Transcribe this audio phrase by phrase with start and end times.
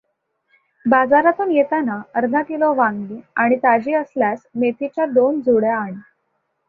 [0.85, 5.93] बाजारातून येताना अर्धा किलो वांगी आणि ताजी असल्यास मेथीच्या दोन जुड्या आण.